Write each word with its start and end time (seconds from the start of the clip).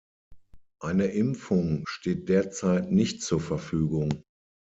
Eine 0.79 1.09
Impfung 1.11 1.85
steht 1.85 2.27
derzeit 2.27 2.91
nicht 2.91 3.21
zur 3.21 3.39
Verfügung. 3.39 4.23